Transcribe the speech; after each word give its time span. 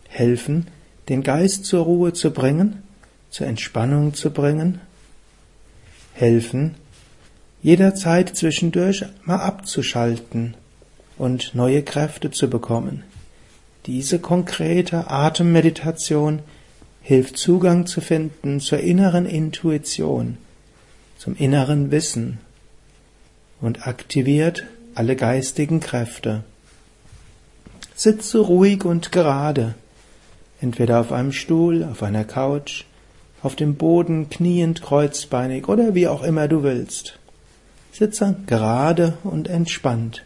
helfen, 0.08 0.68
den 1.08 1.24
Geist 1.24 1.64
zur 1.64 1.84
Ruhe 1.84 2.12
zu 2.12 2.30
bringen, 2.30 2.84
zur 3.28 3.48
Entspannung 3.48 4.14
zu 4.14 4.30
bringen, 4.30 4.80
helfen, 6.12 6.76
jederzeit 7.62 8.36
zwischendurch 8.36 9.04
mal 9.24 9.40
abzuschalten 9.40 10.54
und 11.18 11.54
neue 11.54 11.82
Kräfte 11.82 12.30
zu 12.30 12.48
bekommen. 12.48 13.02
Diese 13.86 14.20
konkrete 14.20 15.10
Atemmeditation 15.10 16.40
hilft 17.00 17.36
Zugang 17.36 17.86
zu 17.86 18.00
finden 18.00 18.60
zur 18.60 18.78
inneren 18.78 19.26
Intuition, 19.26 20.38
zum 21.18 21.34
inneren 21.34 21.90
Wissen 21.90 22.38
und 23.60 23.88
aktiviert 23.88 24.64
alle 24.94 25.16
geistigen 25.16 25.80
Kräfte. 25.80 26.44
Sitze 27.94 28.38
ruhig 28.38 28.84
und 28.84 29.12
gerade, 29.12 29.74
entweder 30.60 31.00
auf 31.00 31.12
einem 31.12 31.32
Stuhl, 31.32 31.84
auf 31.84 32.02
einer 32.02 32.24
Couch, 32.24 32.84
auf 33.42 33.56
dem 33.56 33.74
Boden, 33.74 34.30
kniend, 34.30 34.82
kreuzbeinig 34.82 35.68
oder 35.68 35.94
wie 35.94 36.08
auch 36.08 36.22
immer 36.22 36.48
du 36.48 36.62
willst. 36.62 37.18
Sitze 37.92 38.36
gerade 38.46 39.18
und 39.24 39.48
entspannt. 39.48 40.24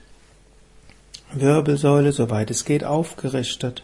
Wirbelsäule, 1.32 2.12
soweit 2.12 2.50
es 2.50 2.64
geht, 2.64 2.84
aufgerichtet. 2.84 3.82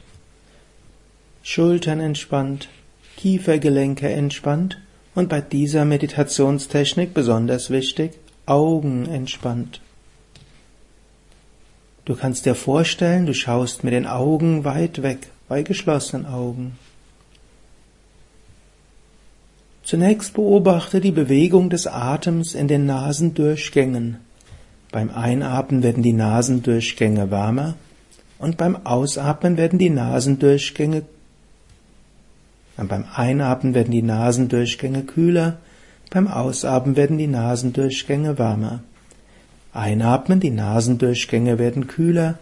Schultern 1.43 2.01
entspannt, 2.01 2.69
Kiefergelenke 3.17 4.09
entspannt 4.09 4.79
und 5.15 5.29
bei 5.29 5.41
dieser 5.41 5.85
Meditationstechnik 5.85 7.13
besonders 7.13 7.71
wichtig, 7.71 8.13
Augen 8.47 9.07
entspannt. 9.07 9.81
Du 12.05 12.17
kannst 12.17 12.47
dir 12.47 12.55
vorstellen, 12.55 13.27
du 13.27 13.35
schaust 13.35 13.85
mit 13.85 13.93
den 13.93 14.07
Augen 14.07 14.65
weit 14.65 15.03
weg, 15.03 15.29
bei 15.49 15.63
geschlossenen 15.63 16.27
Augen. 16.27 16.79
Zunächst 19.85 20.35
beobachte 20.35 21.01
die 21.01 21.13
Bewegung 21.13 21.71
des 21.71 21.87
Atems 21.87 22.55
in 22.55 22.69
den 22.69 22.87
Nasendurchgängen. 22.87 24.17
Beim 24.91 25.11
Einatmen 25.11 25.83
werden 25.83 26.03
die 26.03 26.13
Nasendurchgänge 26.13 27.31
wärmer 27.31 27.75
und 28.39 28.57
beim 28.57 28.85
Ausatmen 28.87 29.57
werden 29.57 29.79
die 29.79 29.91
Nasendurchgänge 29.91 31.03
beim 32.77 33.05
Einatmen 33.15 33.75
werden 33.75 33.91
die 33.91 34.03
Nasendurchgänge 34.03 35.03
kühler, 35.03 35.59
beim 36.11 36.29
Ausatmen 36.29 36.97
werden 36.97 37.19
die 37.19 37.27
Nasendurchgänge 37.27 38.39
wärmer. 38.39 38.81
Einatmen, 39.73 40.41
die 40.41 40.51
Nasendurchgänge 40.51 41.59
werden 41.59 41.87
kühler, 41.87 42.39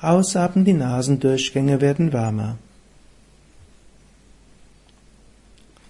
ausatmen, 0.00 0.64
die 0.64 0.72
Nasendurchgänge 0.72 1.80
werden 1.80 2.12
wärmer. 2.12 2.56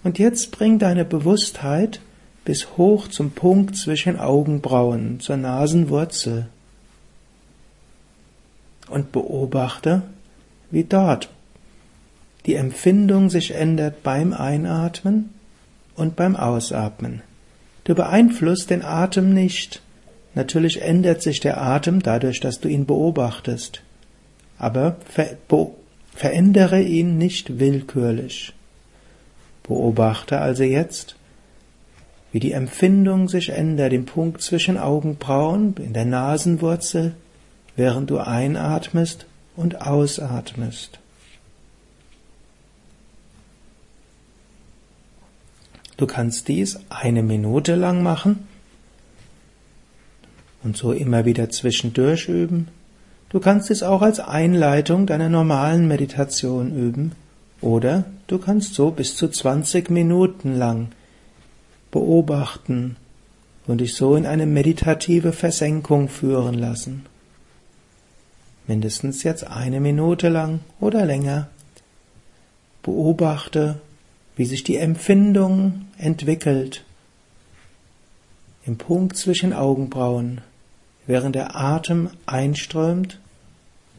Und 0.03 0.19
jetzt 0.19 0.51
bring 0.51 0.79
deine 0.79 1.05
Bewusstheit 1.05 2.01
bis 2.43 2.77
hoch 2.77 3.07
zum 3.07 3.31
Punkt 3.31 3.77
zwischen 3.77 4.19
Augenbrauen, 4.19 5.19
zur 5.21 5.37
Nasenwurzel. 5.37 6.47
Und 8.89 9.13
beobachte, 9.13 10.03
wie 10.69 10.83
dort 10.83 11.29
die 12.45 12.55
Empfindung 12.55 13.29
sich 13.29 13.55
ändert 13.55 14.03
beim 14.03 14.33
Einatmen 14.33 15.29
und 15.95 16.17
beim 16.17 16.35
Ausatmen. 16.35 17.21
Du 17.85 17.95
beeinflusst 17.95 18.69
den 18.69 18.83
Atem 18.83 19.33
nicht, 19.33 19.81
Natürlich 20.35 20.81
ändert 20.81 21.21
sich 21.21 21.39
der 21.39 21.61
Atem 21.61 22.01
dadurch, 22.01 22.39
dass 22.39 22.59
du 22.59 22.67
ihn 22.67 22.85
beobachtest, 22.85 23.81
aber 24.57 24.97
ver 25.07 25.37
verändere 26.15 26.79
ihn 26.81 27.17
nicht 27.17 27.59
willkürlich. 27.59 28.53
Beobachte 29.63 30.39
also 30.39 30.63
jetzt, 30.63 31.15
wie 32.31 32.39
die 32.39 32.51
Empfindung 32.51 33.29
sich 33.29 33.49
ändert 33.49 33.93
im 33.93 34.05
Punkt 34.05 34.41
zwischen 34.41 34.77
Augenbrauen, 34.77 35.75
in 35.77 35.93
der 35.93 36.05
Nasenwurzel, 36.05 37.15
während 37.75 38.11
du 38.11 38.19
einatmest 38.19 39.25
und 39.55 39.81
ausatmest. 39.81 40.99
Du 45.97 46.05
kannst 46.05 46.47
dies 46.47 46.79
eine 46.89 47.23
Minute 47.23 47.75
lang 47.75 48.03
machen 48.03 48.47
und 50.63 50.77
so 50.77 50.91
immer 50.91 51.25
wieder 51.25 51.49
zwischendurch 51.49 52.27
üben. 52.29 52.67
Du 53.29 53.39
kannst 53.39 53.71
es 53.71 53.83
auch 53.83 54.01
als 54.01 54.19
Einleitung 54.19 55.07
deiner 55.07 55.29
normalen 55.29 55.87
Meditation 55.87 56.75
üben 56.75 57.13
oder 57.61 58.05
du 58.27 58.37
kannst 58.37 58.73
so 58.75 58.91
bis 58.91 59.15
zu 59.15 59.27
20 59.27 59.89
Minuten 59.89 60.55
lang 60.55 60.89
beobachten 61.91 62.97
und 63.67 63.81
dich 63.81 63.95
so 63.95 64.15
in 64.15 64.25
eine 64.25 64.45
meditative 64.45 65.31
Versenkung 65.31 66.09
führen 66.09 66.55
lassen. 66.55 67.05
Mindestens 68.67 69.23
jetzt 69.23 69.47
eine 69.47 69.79
Minute 69.79 70.29
lang 70.29 70.61
oder 70.79 71.05
länger. 71.05 71.47
Beobachte, 72.81 73.79
wie 74.35 74.45
sich 74.45 74.63
die 74.63 74.77
Empfindung 74.77 75.85
entwickelt 75.97 76.83
im 78.65 78.77
Punkt 78.77 79.17
zwischen 79.17 79.53
Augenbrauen 79.53 80.41
während 81.05 81.35
der 81.35 81.55
Atem 81.55 82.09
einströmt 82.25 83.19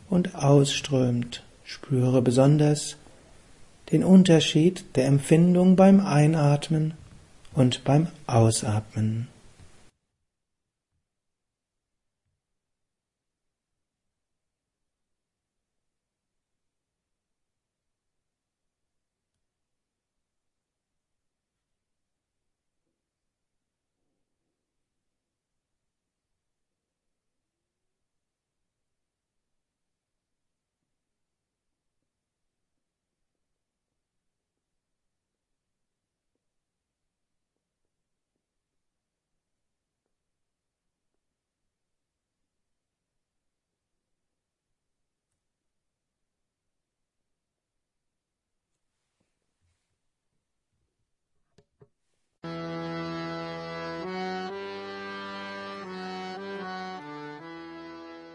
und 0.08 0.34
ausströmt. 0.34 1.42
Spüre 1.64 2.22
besonders 2.22 2.96
den 3.92 4.04
Unterschied 4.04 4.84
der 4.96 5.06
Empfindung 5.06 5.76
beim 5.76 6.00
Einatmen 6.00 6.94
und 7.54 7.84
beim 7.84 8.08
Ausatmen. 8.26 9.28